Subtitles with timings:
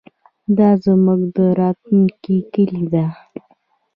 [0.57, 3.05] دا زموږ د راتلونکي کلي ده.